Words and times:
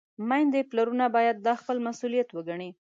میندې، 0.29 0.61
پلرونه 0.69 1.05
باید 1.15 1.37
دا 1.47 1.53
خپل 1.61 1.77
مسؤلیت 1.87 2.29
وګڼي. 2.31 2.69